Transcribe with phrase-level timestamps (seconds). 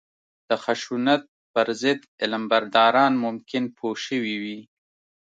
[0.49, 1.21] د خشونت
[1.53, 4.59] پر ضد علمبرداران ممکن پوه شوي وي